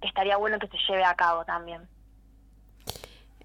estaría 0.00 0.36
bueno 0.38 0.58
que 0.58 0.66
se 0.68 0.78
lleve 0.88 1.04
a 1.04 1.14
cabo 1.14 1.44
también. 1.44 1.82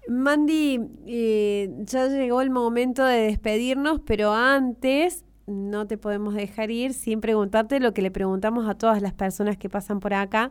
Mandy, 0.08 0.80
eh, 1.06 1.70
ya 1.80 2.06
llegó 2.08 2.40
el 2.40 2.50
momento 2.50 3.04
de 3.04 3.20
despedirnos, 3.20 4.00
pero 4.00 4.32
antes 4.32 5.24
no 5.46 5.86
te 5.86 5.98
podemos 5.98 6.34
dejar 6.34 6.70
ir 6.70 6.94
sin 6.94 7.20
preguntarte 7.20 7.78
lo 7.80 7.92
que 7.92 8.02
le 8.02 8.10
preguntamos 8.10 8.68
a 8.68 8.74
todas 8.74 9.02
las 9.02 9.12
personas 9.12 9.56
que 9.56 9.68
pasan 9.68 10.00
por 10.00 10.14
acá. 10.14 10.50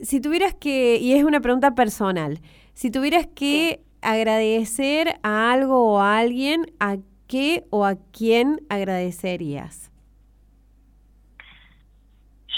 Si 0.00 0.20
tuvieras 0.20 0.54
que, 0.54 0.96
y 0.96 1.14
es 1.14 1.24
una 1.24 1.40
pregunta 1.40 1.74
personal, 1.74 2.40
si 2.74 2.90
tuvieras 2.90 3.26
que 3.26 3.82
agradecer 4.00 5.18
a 5.22 5.52
algo 5.52 5.92
o 5.92 6.00
a 6.00 6.18
alguien, 6.18 6.72
¿a 6.80 6.96
qué 7.26 7.66
o 7.70 7.84
a 7.84 7.96
quién 8.12 8.60
agradecerías? 8.68 9.91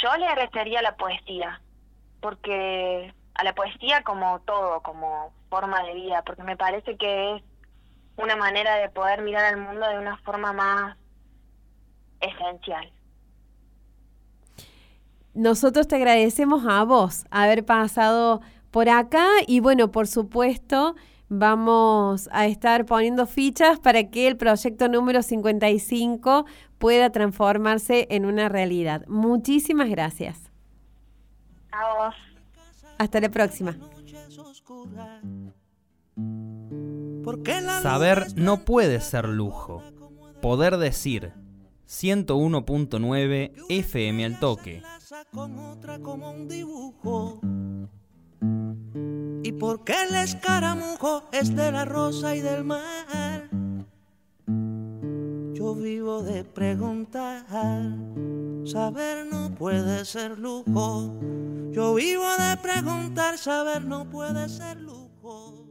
Yo 0.05 0.15
le 0.19 0.27
agradecería 0.27 0.83
la 0.83 0.97
poesía, 0.97 1.63
porque 2.21 3.15
a 3.33 3.43
la 3.43 3.55
poesía 3.55 4.03
como 4.03 4.39
todo, 4.41 4.83
como 4.83 5.33
forma 5.49 5.83
de 5.83 5.95
vida, 5.95 6.23
porque 6.27 6.43
me 6.43 6.59
parece 6.59 6.99
que 6.99 7.37
es 7.37 7.43
una 8.19 8.37
manera 8.37 8.77
de 8.77 8.91
poder 8.91 9.23
mirar 9.23 9.47
al 9.47 9.57
mundo 9.57 9.89
de 9.89 9.99
una 9.99 10.19
forma 10.19 10.53
más 10.53 10.99
esencial. 12.21 12.93
Nosotros 15.33 15.89
te 15.89 15.97
agradecemos 15.97 16.67
a 16.69 16.85
vos 16.85 17.25
haber 17.31 17.65
pasado 17.65 18.43
por 18.71 18.91
acá 18.91 19.27
y 19.47 19.61
bueno, 19.61 19.91
por 19.91 20.07
supuesto, 20.07 20.97
vamos 21.29 22.29
a 22.33 22.47
estar 22.47 22.87
poniendo 22.87 23.27
fichas 23.27 23.79
para 23.81 24.11
que 24.11 24.29
el 24.29 24.37
proyecto 24.37 24.89
número 24.89 25.23
55 25.23 26.47
pueda 26.79 27.11
transformarse 27.11 28.07
en 28.11 28.27
una 28.27 28.49
realidad. 28.49 29.05
Muchísimas 29.09 29.89
gracias. 29.89 30.51
A 31.73 32.07
vos. 32.07 32.15
Hasta 32.99 33.21
la 33.21 33.29
próxima. 33.31 33.77
Saber 37.83 38.27
no 38.37 38.65
puede 38.65 39.01
ser 39.01 39.29
lujo. 39.29 39.83
Poder 40.41 40.77
decir 40.77 41.33
101.9 41.89 43.53
FM 43.69 44.25
al 44.25 44.39
toque. 44.39 44.83
Y 49.43 49.53
porque 49.53 49.95
el 50.09 50.15
escaramujo 50.17 51.25
es 51.33 51.55
de 51.55 51.71
la 51.71 51.85
rosa 51.85 52.35
y 52.35 52.41
del 52.41 52.65
mar. 52.65 53.51
Yo 55.53 55.75
vivo 55.75 56.23
de 56.23 56.45
preguntar, 56.45 57.47
saber 58.65 59.27
no 59.27 59.55
puede 59.55 60.05
ser 60.05 60.39
lujo. 60.39 61.19
Yo 61.73 61.95
vivo 61.95 62.25
de 62.39 62.57
preguntar, 62.57 63.37
saber 63.39 63.85
no 63.85 64.09
puede 64.09 64.49
ser 64.49 64.79
lujo. 64.81 65.64